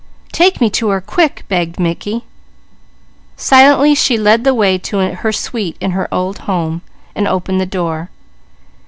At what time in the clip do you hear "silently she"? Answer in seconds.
3.37-4.17